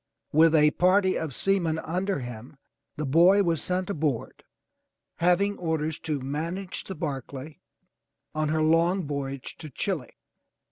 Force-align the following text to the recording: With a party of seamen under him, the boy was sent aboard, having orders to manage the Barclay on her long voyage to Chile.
With 0.31 0.55
a 0.55 0.71
party 0.71 1.15
of 1.15 1.31
seamen 1.31 1.77
under 1.77 2.21
him, 2.21 2.57
the 2.97 3.05
boy 3.05 3.43
was 3.43 3.61
sent 3.61 3.87
aboard, 3.87 4.43
having 5.17 5.59
orders 5.59 5.99
to 5.99 6.19
manage 6.19 6.83
the 6.85 6.95
Barclay 6.95 7.59
on 8.33 8.49
her 8.49 8.63
long 8.63 9.05
voyage 9.05 9.59
to 9.59 9.69
Chile. 9.69 10.17